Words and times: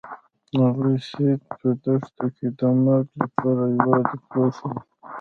هغوی 0.61 0.95
سید 1.09 1.41
په 1.57 1.67
دښته 1.83 2.25
کې 2.35 2.47
د 2.59 2.61
مرګ 2.83 3.07
لپاره 3.21 3.63
یوازې 3.79 4.17
پریښود. 4.29 4.77